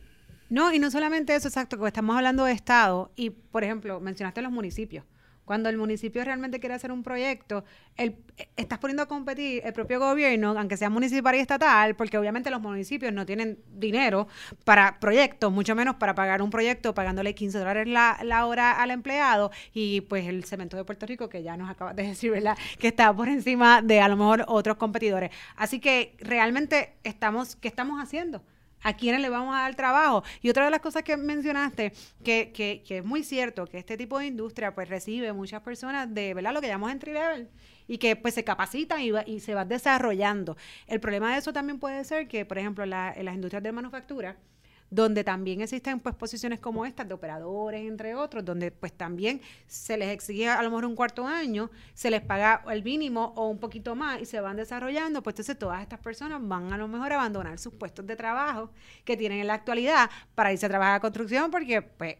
[0.48, 4.42] No, y no solamente eso, exacto, que estamos hablando de Estado y, por ejemplo, mencionaste
[4.42, 5.04] los municipios.
[5.44, 7.64] Cuando el municipio realmente quiere hacer un proyecto,
[7.96, 12.16] el, eh, estás poniendo a competir el propio gobierno, aunque sea municipal y estatal, porque
[12.18, 14.28] obviamente los municipios no tienen dinero
[14.64, 18.90] para proyectos, mucho menos para pagar un proyecto pagándole 15 dólares la, la hora al
[18.90, 22.56] empleado y pues el cemento de Puerto Rico, que ya nos acabas de decir, ¿verdad?
[22.78, 25.30] Que está por encima de a lo mejor otros competidores.
[25.56, 28.42] Así que realmente estamos, ¿qué estamos haciendo?
[28.82, 30.22] A quiénes le vamos a dar trabajo.
[30.40, 31.92] Y otra de las cosas que mencionaste,
[32.24, 36.12] que, que, que es muy cierto, que este tipo de industria pues recibe muchas personas
[36.12, 36.52] de, ¿verdad?
[36.54, 37.48] Lo que llamamos entry level
[37.88, 40.56] y que pues se capacitan y, va- y se van desarrollando.
[40.86, 43.72] El problema de eso también puede ser que, por ejemplo, la- en las industrias de
[43.72, 44.36] manufactura,
[44.94, 49.96] donde también existen pues posiciones como estas de operadores, entre otros, donde pues también se
[49.96, 53.58] les exige a lo mejor un cuarto año, se les paga el mínimo o un
[53.58, 57.10] poquito más y se van desarrollando, pues entonces todas estas personas van a lo mejor
[57.12, 58.70] a abandonar sus puestos de trabajo
[59.06, 62.16] que tienen en la actualidad para irse a trabajar a construcción porque pues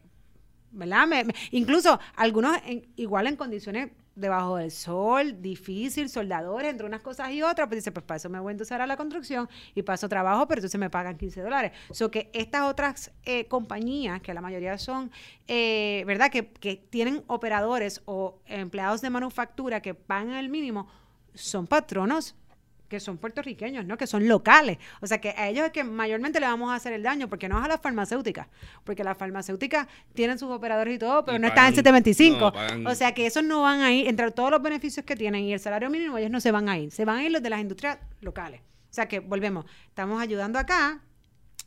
[0.71, 1.07] ¿verdad?
[1.07, 7.01] Me- me- incluso algunos en- igual en condiciones debajo del sol, difícil, soldadores, entre unas
[7.01, 9.49] cosas y otras, pues dice, pues para eso me voy a endosar a la construcción
[9.75, 11.73] y paso trabajo, pero entonces me pagan 15 dólares.
[11.91, 15.11] So que estas otras eh, compañías, que la mayoría son,
[15.49, 16.31] eh, ¿verdad?
[16.31, 20.89] Que, que tienen operadores o empleados de manufactura que pagan el mínimo,
[21.35, 22.35] son patronos
[22.93, 23.97] que son puertorriqueños, ¿no?
[23.97, 24.77] Que son locales.
[25.01, 27.49] O sea, que a ellos es que mayormente le vamos a hacer el daño, porque
[27.49, 28.49] no es a las farmacéuticas,
[28.85, 32.39] porque las farmacéuticas tienen sus operadores y todo, pero Y no están en pagan- 725.
[32.39, 35.17] no, pagan- O sea, que esos no van a ir, entre todos los beneficios que
[35.17, 37.33] tienen y el salario mínimo, ellos no se van a ir, se van a ir
[37.33, 38.61] los de las industrias locales.
[38.61, 41.01] O sea, que volvemos, estamos ayudando acá,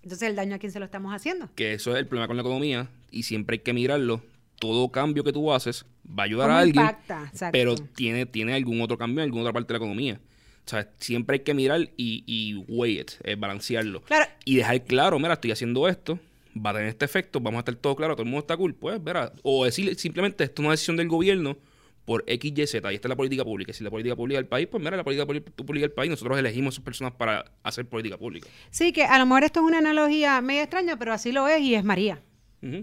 [0.03, 1.49] entonces el daño a quién se lo estamos haciendo.
[1.55, 4.21] Que eso es el problema con la economía y siempre hay que mirarlo.
[4.59, 7.31] Todo cambio que tú haces va a ayudar ¿Cómo a alguien, impacta?
[7.51, 10.19] Pero tiene, tiene algún otro cambio en alguna otra parte de la economía.
[10.65, 14.01] O sea, siempre hay que mirar y, y weigh it, eh, balancearlo.
[14.01, 14.25] Claro.
[14.45, 16.19] Y dejar claro, mira, estoy haciendo esto,
[16.55, 18.73] va a tener este efecto, vamos a estar todo claro, todo el mundo está cool,
[18.73, 19.31] pues, verá.
[19.43, 21.57] O decir simplemente esto es una decisión del gobierno
[22.05, 23.73] por X, Y, Z, y esta es la política pública.
[23.73, 26.37] Si la política pública del país, pues mira, la política pública pública del país, nosotros
[26.37, 28.47] elegimos a esas personas para hacer política pública.
[28.69, 31.61] Sí, que a lo mejor esto es una analogía media extraña, pero así lo es
[31.61, 32.21] y es María.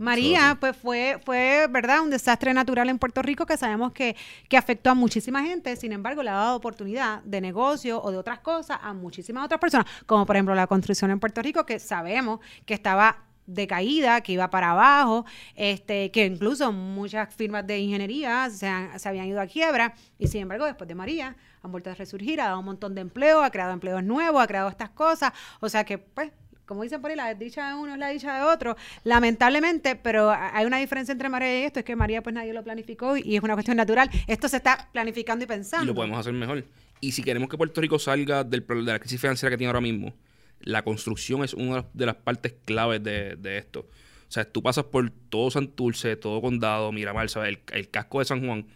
[0.01, 2.03] María, pues fue, fue, ¿verdad?
[2.03, 4.15] Un desastre natural en Puerto Rico que sabemos que,
[4.49, 8.19] que afectó a muchísima gente, sin embargo, le ha dado oportunidad de negocio o de
[8.19, 11.79] otras cosas a muchísimas otras personas, como por ejemplo la construcción en Puerto Rico, que
[11.81, 15.25] sabemos que estaba decaída, que iba para abajo,
[15.57, 20.29] este, que incluso muchas firmas de ingeniería se, han- se habían ido a quiebra, y
[20.29, 23.43] sin embargo, después de María, han vuelto a resurgir, ha dado un montón de empleo,
[23.43, 26.31] ha creado empleos nuevos, ha creado estas cosas, o sea que, pues,
[26.67, 30.31] como dicen por ahí, la desdicha de uno es la dicha de otro, lamentablemente, pero
[30.31, 33.37] hay una diferencia entre María y esto, es que María pues nadie lo planificó y,
[33.37, 34.11] es una cuestión natural.
[34.27, 35.85] Esto se está planificando y pensando.
[35.85, 36.65] y lo podemos hacer mejor.
[37.01, 39.81] Y si queremos que Puerto Rico salga del, de la crisis financiera que tiene ahora
[39.81, 40.15] mismo,
[40.61, 43.81] la construcción es una de las partes claves de, de esto.
[43.81, 47.51] O sea, tú pasas por todo Santurce, todo Condado, Miramar, ¿sabes?
[47.51, 48.67] El, el casco de San Juan,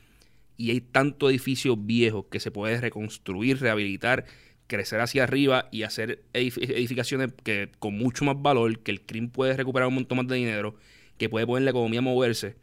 [0.57, 4.25] y hay tanto edificios viejos que se puede reconstruir, rehabilitar,
[4.66, 9.31] crecer hacia arriba y hacer edif- edificaciones que con mucho más valor, que el CRIM
[9.31, 10.76] puede recuperar un montón más de dinero,
[11.18, 12.57] que puede poner la economía a moverse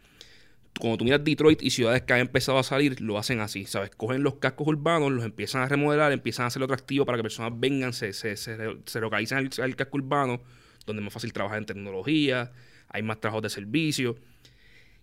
[0.79, 3.91] cuando tú miras Detroit y ciudades que han empezado a salir, lo hacen así, ¿sabes?
[3.91, 7.51] Cogen los cascos urbanos, los empiezan a remodelar, empiezan a hacerlo atractivo para que personas
[7.55, 10.41] vengan, se, se, se, se localicen al, al casco urbano,
[10.85, 12.51] donde es más fácil trabajar en tecnología,
[12.89, 14.15] hay más trabajos de servicio.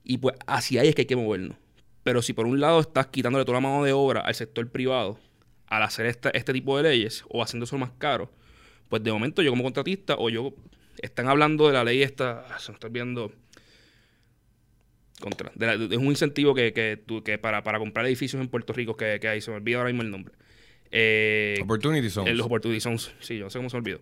[0.02, 1.56] Y pues hacia ahí es que hay que movernos.
[2.02, 5.18] Pero si por un lado estás quitándole toda la mano de obra al sector privado
[5.70, 8.30] al hacer esta- este tipo de leyes o haciendo eso más caro,
[8.90, 10.52] pues de momento yo como contratista o yo
[11.00, 13.32] están hablando de la ley esta, se me está olvidando
[15.20, 15.52] contra.
[15.54, 18.72] de la- de- es un incentivo que, que, que para, para comprar edificios en Puerto
[18.72, 20.34] Rico que, que hay, se me olvida ahora mismo el nombre.
[20.90, 22.30] Eh, Opportunity Zones.
[22.32, 23.12] en los Opportunity Zones.
[23.20, 24.00] Sí, yo no sé cómo se me olvidó.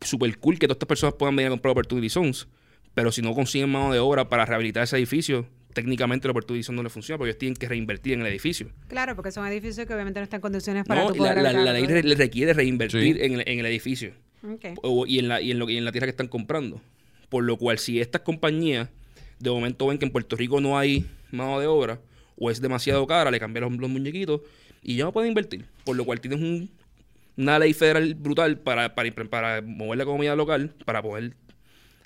[0.00, 2.48] Super cool que todas estas personas puedan venir a comprar Opportunity Zones,
[2.94, 6.76] pero si no consiguen mano de obra para rehabilitar ese edificio, técnicamente el Opportunity Zone
[6.76, 8.68] no le funciona porque ellos tienen que reinvertir en el edificio.
[8.88, 11.52] Claro, porque son edificios que obviamente no están en condiciones para No, la, la- la
[11.72, 11.94] ley habitarlo.
[11.94, 13.22] re- le requiere reinvertir Sí.
[13.22, 14.12] en, el, en el edificio
[14.82, 16.80] o- y, en la, y, en lo, y en la tierra que están comprando.
[17.28, 18.88] Por lo cual, si estas compañías
[19.38, 22.00] de momento ven que en Puerto Rico no hay mano de obra
[22.36, 24.40] o es demasiado cara, le cambian los, los muñequitos
[24.82, 25.66] y ya no pueden invertir.
[25.84, 26.70] Por lo cual tienes un,
[27.36, 31.34] una ley federal brutal para, para, para mover la economía local, para poder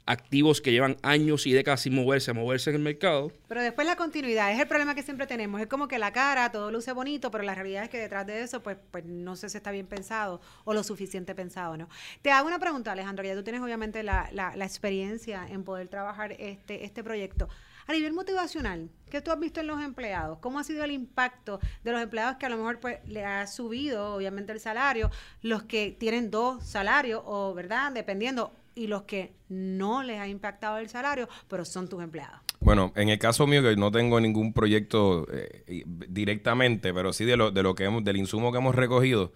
[0.06, 3.32] activos que llevan años y décadas sin moverse, a moverse en el mercado.
[3.48, 5.60] Pero después la continuidad, es el problema que siempre tenemos.
[5.60, 8.42] Es como que la cara, todo luce bonito, pero la realidad es que detrás de
[8.42, 11.88] eso, pues, pues no sé si está bien pensado o lo suficiente pensado, ¿no?
[12.22, 16.32] Te hago una pregunta, Alejandro, ya tú tienes obviamente la, la, experiencia en poder trabajar
[16.32, 17.48] este, este proyecto.
[17.86, 20.38] A nivel motivacional, ¿qué tú has visto en los empleados?
[20.38, 23.46] ¿Cómo ha sido el impacto de los empleados que a lo mejor pues, le ha
[23.46, 25.10] subido, obviamente, el salario?
[25.42, 27.92] Los que tienen dos salarios, o, ¿verdad?
[27.92, 32.40] Dependiendo, y los que no les ha impactado el salario, pero son tus empleados.
[32.60, 37.36] Bueno, en el caso mío que no tengo ningún proyecto eh, directamente, pero sí de
[37.36, 39.32] lo, de lo que hemos, del insumo que hemos recogido,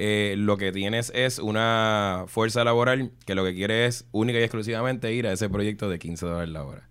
[0.00, 4.42] eh, lo que tienes es una fuerza laboral que lo que quiere es única y
[4.42, 6.88] exclusivamente ir a ese proyecto de 15 dólares la hora.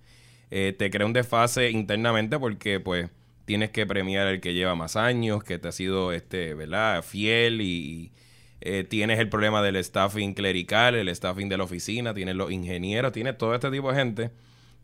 [0.51, 3.10] Eh, te crea un desfase internamente porque pues
[3.45, 7.01] tienes que premiar al que lleva más años, que te ha sido este, ¿verdad?
[7.01, 8.12] fiel y,
[8.61, 13.11] eh, tienes el problema del staffing clerical, el staffing de la oficina, tienes los ingenieros,
[13.11, 14.31] tienes todo este tipo de gente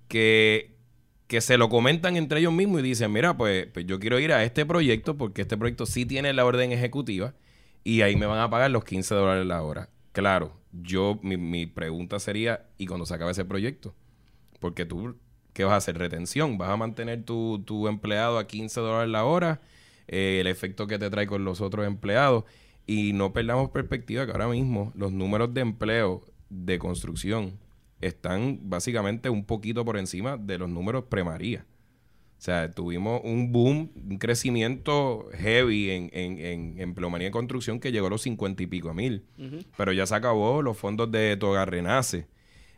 [0.08, 0.76] que,
[1.28, 4.34] que se lo comentan entre ellos mismos y dicen, mira, pues, pues yo quiero ir
[4.34, 7.34] a este proyecto porque este proyecto sí tiene la orden ejecutiva
[7.84, 9.90] y ahí me van a pagar los 15 dólares la hora.
[10.12, 13.96] Claro, yo, mi, mi pregunta sería, ¿y cuando se acabe ese proyecto?
[14.60, 15.16] Porque tú
[15.54, 15.98] ¿qué vas a hacer?
[15.98, 16.58] Retención.
[16.58, 19.62] Vas a mantener tu, tu empleado a 15 dólares la hora,
[20.08, 22.44] eh, el efecto que te trae con los otros empleados.
[22.86, 27.60] Y no perdamos perspectiva que ahora mismo los números de empleo de construcción
[28.02, 31.66] están básicamente un poquito por encima de los números premaría.
[32.38, 37.94] O sea, tuvimos un boom, un crecimiento heavy en, en, en empleomanía de construcción que
[37.94, 39.24] llegó a los 50 y pico mil.
[39.78, 42.28] Pero ya se acabó los fondos de Toga Renace.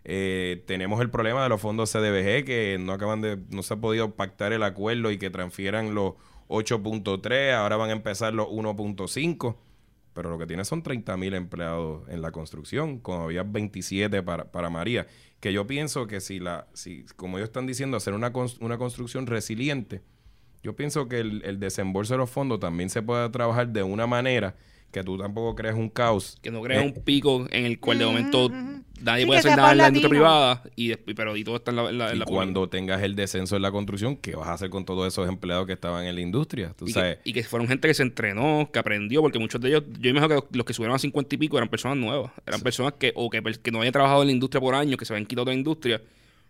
[0.04, 3.78] Eh, tenemos el problema de los fondos CDBG que no acaban de, no se ha
[3.78, 6.14] podido pactar el acuerdo y que transfieran los
[6.48, 9.56] 8.3, ahora van a empezar los 1.5,
[10.16, 14.46] pero lo que tiene son 30 mil empleados en la construcción, como había 27 para,
[14.46, 15.06] para María,
[15.42, 19.28] que yo pienso que si la, si, como ellos están diciendo, hacer una, una construcción
[19.28, 20.02] resiliente,
[20.64, 24.08] yo pienso que el, el desembolso de los fondos también se puede trabajar de una
[24.08, 24.56] manera
[24.96, 26.38] que tú tampoco crees un caos.
[26.42, 28.50] Que no crees eh, un pico en el cual de momento
[29.02, 32.16] nadie puede hacer nada en la industria privada, y, pero y todo está en la,
[32.16, 35.28] y cuando tengas el descenso en la construcción, ¿qué vas a hacer con todos esos
[35.28, 36.74] empleados que estaban en la industria?
[36.78, 37.18] ¿Tú y, sabes?
[37.18, 40.12] Que, y que fueron gente que se entrenó, que aprendió, porque muchos de ellos, yo
[40.12, 43.12] imagino que los que subieron a 50 y pico eran personas nuevas, eran personas que,
[43.16, 45.44] o que, que, no habían trabajado en la industria por años, que se habían quitado
[45.44, 46.02] de la industria,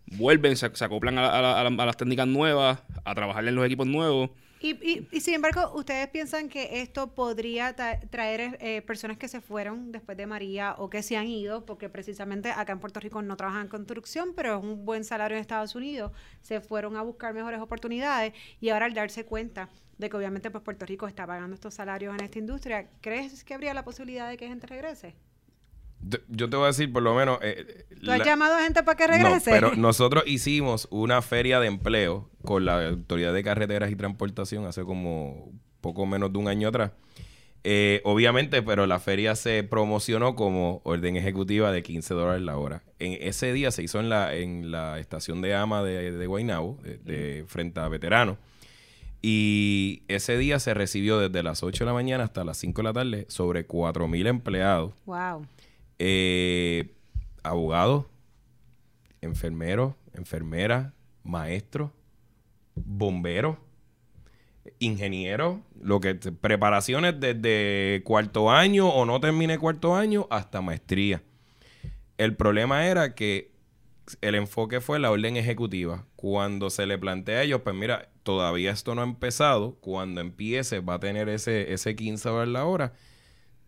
[0.06, 4.30] vuelven, se, se acoplan a, a, las técnicas nuevas, a trabajar en los equipos nuevos
[4.74, 9.92] y, y, sin embargo, ¿ustedes piensan que esto podría traer eh, personas que se fueron
[9.92, 13.38] después de María o que se han ido, porque precisamente acá en Puerto Rico no
[13.38, 17.34] trabajan en construcción, pero es un buen salario en Estados Unidos, se fueron a buscar
[17.34, 21.54] mejores oportunidades y ahora al darse cuenta de que obviamente pues Puerto Rico está pagando
[21.54, 25.16] estos salarios en esta industria, ¿crees que habría la posibilidad de que gente regrese?
[26.28, 27.40] Yo te voy a decir, por lo menos.
[27.42, 29.52] Eh, ¿Tú has llamado a gente para que regrese?
[29.52, 34.66] No, pero nosotros hicimos una feria de empleo con la Autoridad de Carreteras y Transportación
[34.66, 36.92] hace como poco menos de un año atrás.
[37.68, 42.84] Eh, obviamente, pero la feria se promocionó como orden ejecutiva de 15 dólares la hora.
[43.00, 46.78] En ese día se hizo en la, en la estación de AMA de, de Guaynabo,
[46.84, 48.38] de, frente a veteranos.
[49.24, 52.84] Y ese día se recibió desde las 8 de la mañana hasta las 5 de
[52.84, 54.94] la tarde sobre 4.000 empleados.
[55.08, 55.48] ¡Wow!
[56.00, 56.94] Eh,
[57.44, 58.06] abogados,
[59.22, 61.92] enfermeros, enfermeras, maestros,
[62.76, 63.58] bomberos,
[64.80, 71.24] ingenieros, lo que preparaciones desde cuarto año o no termine cuarto año hasta maestría.
[72.18, 73.52] El problema era que
[74.22, 76.06] el enfoque fue la orden ejecutiva.
[76.16, 79.76] Cuando se le plantea a ellos, pues mira, todavía esto no ha empezado.
[79.82, 82.94] Cuando empiece va a tener ese, ese 15 horas la hora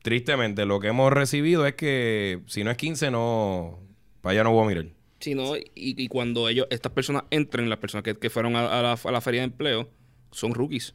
[0.08, 3.78] tristemente lo que hemos recibido es que si no es 15, no,
[4.22, 4.86] para allá no voy a mirar.
[5.20, 8.62] Sí, no, y, y, cuando ellos, estas personas entren, las personas que, que fueron a,
[8.62, 9.89] la, a, la, feria de empleo,
[10.32, 10.91] son rookies.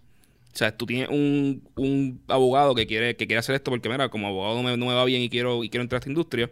[0.55, 4.09] O sea, tú tienes un, un, abogado que quiere, que quiere hacer esto porque, mira,
[4.09, 6.51] como abogado no me, va bien y quiero, y quiero entrar a esta industria,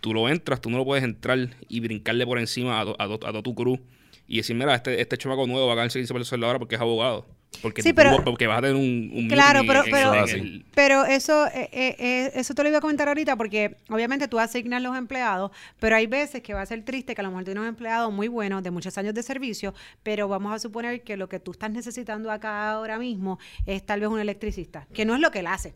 [0.00, 3.42] tú lo entras, tú no lo puedes entrar y brincarle por encima a, a, a,
[3.42, 3.78] tu crew
[4.26, 6.80] y decir, mira, este, este nuevo va a ganar 15 pesos la hora porque es
[6.80, 7.26] abogado.
[7.60, 10.64] Porque, sí, pero, porque vas a tener un, un claro, pero, pero, el...
[10.74, 14.38] pero, eso eh, eh, eh, eso te lo iba a comentar ahorita porque obviamente tú
[14.38, 17.44] asignas los empleados, pero hay veces que va a ser triste que a lo mejor
[17.44, 21.16] tienes un empleado muy bueno de muchos años de servicio, pero vamos a suponer que
[21.16, 25.14] lo que tú estás necesitando acá ahora mismo es tal vez un electricista, que no
[25.14, 25.74] es lo que él hace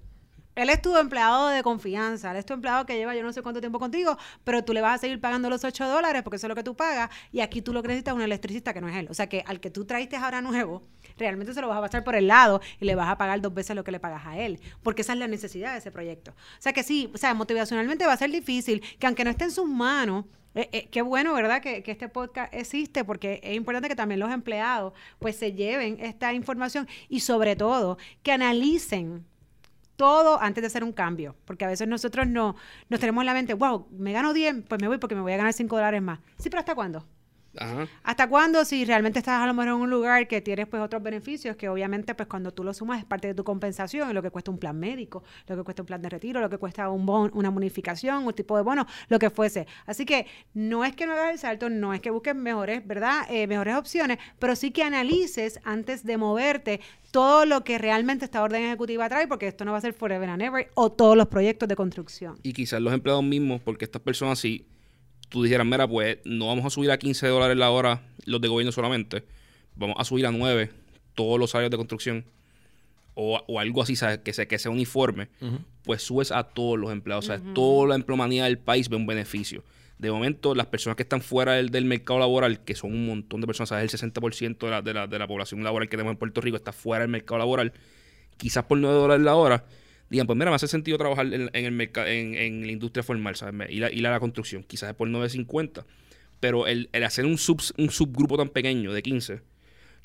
[0.56, 3.42] Él es tu empleado de confianza, él es tu empleado que lleva yo no sé
[3.42, 6.46] cuánto tiempo contigo, pero tú le vas a seguir pagando los 8 dólares porque eso
[6.46, 8.80] es lo que tú pagas y aquí tú lo que necesitas es un electricista que
[8.80, 9.06] no es él.
[9.10, 10.82] O sea que al que tú traiste ahora nuevo,
[11.18, 13.52] realmente se lo vas a pasar por el lado y le vas a pagar dos
[13.52, 16.30] veces lo que le pagas a él, porque esa es la necesidad de ese proyecto.
[16.30, 19.44] O sea que sí, o sea, motivacionalmente va a ser difícil, que aunque no esté
[19.44, 21.60] en sus manos, eh, eh, qué bueno, ¿verdad?
[21.60, 25.98] Que, que, este podcast existe porque es importante que también los empleados pues se lleven
[26.00, 29.26] esta información y sobre todo que analicen
[29.96, 32.56] todo antes de hacer un cambio, porque a veces nosotros no
[32.88, 35.32] nos tenemos en la mente, wow, me gano 10, pues me voy porque me voy
[35.32, 36.20] a ganar 5 dólares más.
[36.38, 37.04] Sí, pero ¿hasta cuándo?
[37.58, 37.88] Ajá.
[38.02, 38.64] ¿Hasta cuándo?
[38.64, 41.68] Si realmente estás a lo mejor en un lugar que tienes pues otros beneficios que
[41.68, 44.58] obviamente pues cuando tú lo sumas es parte de tu compensación, lo que cuesta un
[44.58, 47.50] plan médico, lo que cuesta un plan de retiro, lo que cuesta un bon, una
[47.50, 49.66] bonificación, un tipo de bono, lo que fuese.
[49.86, 53.26] Así que no es que no hagas el salto, no es que busques mejores, ¿verdad?
[53.30, 58.42] Eh, mejores opciones, pero sí que analices antes de moverte todo lo que realmente esta
[58.42, 61.28] orden ejecutiva trae, porque esto no va a ser forever and ever, o todos los
[61.28, 62.38] proyectos de construcción.
[62.42, 64.66] Y quizás los empleados mismos, porque estas personas sí
[65.28, 68.48] tú dijeras, mira, pues no vamos a subir a 15 dólares la hora los de
[68.48, 69.24] gobierno solamente,
[69.74, 70.70] vamos a subir a 9
[71.14, 72.24] todos los salarios de construcción
[73.14, 74.18] o, o algo así, ¿sabes?
[74.18, 75.28] Que, sea, que sea uniforme,
[75.84, 77.24] pues subes a todos los empleados.
[77.24, 79.64] O sea, toda la empleomanía del país ve un beneficio.
[79.98, 83.40] De momento, las personas que están fuera del, del mercado laboral, que son un montón
[83.40, 83.94] de personas, ¿sabes?
[83.94, 86.58] El 60% de la, de, la, de la población laboral que tenemos en Puerto Rico
[86.58, 87.72] está fuera del mercado laboral,
[88.36, 89.64] quizás por 9 dólares la hora
[90.10, 93.70] digan, pues mira, me hace sentido trabajar en, el en, la industria formal, ¿sabes?
[93.70, 95.84] Ir a la construcción, quizás es por 9.50.
[96.40, 99.40] Pero el, hacer un, sub, un subgrupo tan pequeño de 15,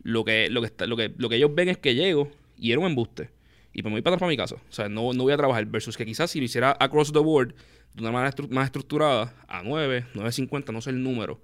[0.04, 2.72] lo que, lo, que está, lo, que, lo que ellos ven es que llego y
[2.72, 3.30] era un embuste.
[3.74, 4.56] Y pues me voy para atrás para mi casa.
[4.56, 5.66] O sea, no, no voy a trabajar.
[5.66, 7.54] Versus que quizás si lo hiciera across the board,
[7.94, 11.42] de una manera más estructurada, a 9, 9.50, no sé el número,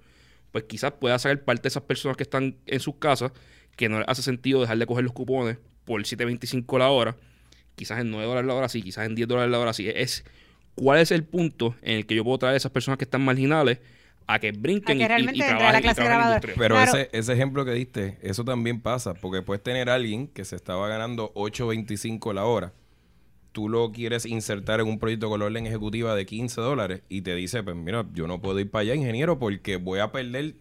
[0.52, 3.32] pues quizás pueda sacar parte de esas personas que están en sus casas,
[3.76, 7.16] que no les hace sentido dejar de coger los cupones por 7.25 la hora
[7.78, 9.88] quizás en 9 dólares la hora sí, quizás en 10 dólares la hora sí.
[9.88, 10.24] Es
[10.74, 13.24] cuál es el punto en el que yo puedo traer a esas personas que están
[13.24, 13.78] marginales
[14.26, 18.44] a que brinquen y, y, trabajen, la clase Pero ese, ese ejemplo que diste, eso
[18.44, 22.74] también pasa, porque puedes tener a alguien que se estaba ganando 8.25 la hora,
[23.52, 27.22] tú lo quieres insertar en un proyecto con la orden ejecutiva de 15 dólares y
[27.22, 30.54] te dice, pues mira, yo no puedo ir para allá, ingeniero, porque voy a perder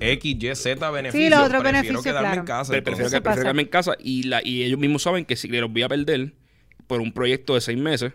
[0.00, 1.24] X, Y, Z beneficios.
[1.24, 2.72] Sí, los otros beneficios, quedarme en casa.
[2.72, 5.88] Prefiero, quedarme en casa y, la, y ellos mismos saben que si los voy a
[5.88, 6.32] perder,
[6.86, 8.12] por un proyecto de seis meses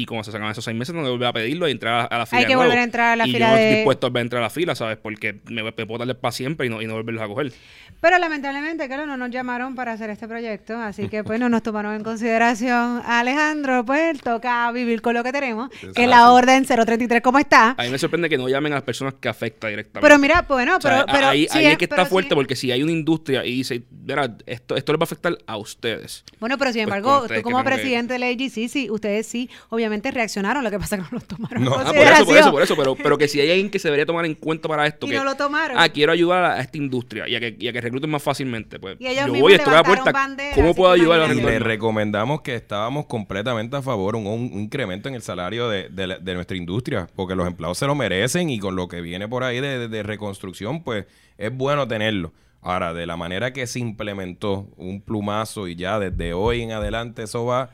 [0.00, 2.26] y como se sacan esos seis meses, no volver a pedirlo y entrar a, la
[2.26, 2.40] fila.
[2.40, 3.50] Hay que volver a entrar a la y fila.
[3.50, 3.74] Yo de...
[3.76, 4.96] dispuesto a entrar a la fila, ¿sabes?
[4.96, 7.52] Porque me, me puedo darle para siempre y no, y no volverlos a coger.
[8.00, 11.62] Pero lamentablemente, claro, no nos llamaron para hacer este proyecto, así que pues no nos
[11.62, 16.64] tomaron en consideración Alejandro, pues toca vivir con lo que tenemos, que es la orden
[16.64, 17.74] 033 ¿cómo está.
[17.76, 20.00] A mí me sorprende que no llamen a las personas que afecta directamente.
[20.00, 22.92] Pero mira, bueno, pero, pero ahí, ahí es que está fuerte porque si hay una
[22.92, 26.24] industria y dice, verá, esto, esto les va a afectar a ustedes.
[26.38, 29.89] Bueno, pero sin pues, embargo, tú como presidente de la AGC, sí, ustedes sí, obviamente
[30.10, 31.74] reaccionaron, lo que pasa es que no lo tomaron no.
[31.74, 33.88] ah, por eso, por eso, por eso, pero, pero que si hay alguien que se
[33.88, 35.76] debería tomar en cuenta para esto, y que, no lo tomaron.
[35.78, 38.78] Ah, quiero ayudar a esta industria y a que, y a que recluten más fácilmente.
[38.78, 40.12] Pues yo voy, estoy a la puerta.
[40.54, 45.08] ¿Cómo puedo ayudar a la Le recomendamos que estábamos completamente a favor un, un incremento
[45.08, 48.76] en el salario de, de, nuestra industria, porque los empleados se lo merecen y con
[48.76, 51.06] lo que viene por ahí de, de reconstrucción, pues
[51.38, 52.32] es bueno tenerlo.
[52.62, 57.22] Ahora, de la manera que se implementó un plumazo y ya desde hoy en adelante
[57.22, 57.70] eso va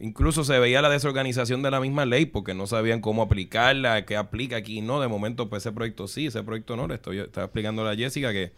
[0.00, 4.16] Incluso se veía la desorganización de la misma ley porque no sabían cómo aplicarla, qué
[4.16, 4.80] aplica aquí.
[4.80, 6.86] No, de momento, pues ese proyecto sí, ese proyecto no.
[6.86, 8.52] Le estoy explicando a Jessica que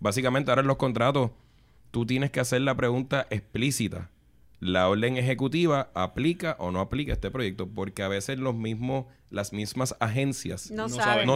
[0.00, 1.32] básicamente ahora en los contratos
[1.90, 4.10] tú tienes que hacer la pregunta explícita.
[4.58, 7.68] ¿La orden ejecutiva aplica o no aplica este proyecto?
[7.68, 10.88] Porque a veces los mismos las mismas agencias no,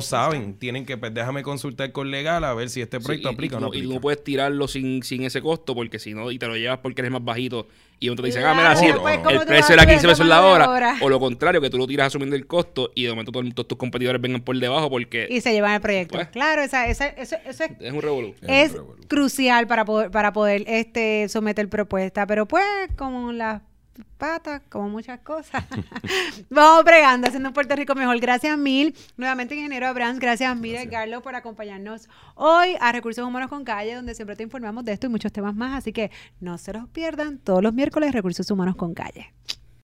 [0.03, 0.55] saben.
[0.55, 3.67] Tienen que, pues déjame consultar con legal a ver si este proyecto aplica o no
[3.67, 3.85] aplica.
[3.85, 6.79] Y no puedes tirarlo sin, sin ese costo porque si no, y te lo llevas
[6.79, 7.67] porque eres más bajito
[8.03, 8.73] y otro te dicen, ah, mira,
[9.31, 10.97] el precio era 15 pesos la hora.
[11.03, 13.77] O lo contrario, que tú lo tiras asumiendo el costo y de momento todos, tus
[13.77, 15.27] competidores vengan por debajo porque...
[15.29, 16.15] Y se llevan el proyecto.
[16.15, 18.35] Pues, claro, esa, esa, eso, es, es un revolú.
[18.41, 18.75] Es,
[19.07, 22.27] crucial para poder, para poder este, someter propuesta.
[22.27, 22.65] Pero pues,
[22.97, 23.61] como las
[24.05, 25.65] patas, como muchas cosas.
[26.51, 28.19] Vamos bregando, haciendo un Puerto Rico mejor.
[28.21, 28.95] Gracias mil.
[29.17, 34.15] Nuevamente, ingeniero Abrams, gracias mil, Carlos, por acompañarnos hoy a Recursos Humanos con Calle, donde
[34.15, 35.77] siempre te informamos de esto y muchos temas más.
[35.77, 36.11] Así que
[36.41, 39.33] no se los pierdan todos los miércoles Recursos Humanos con Calle.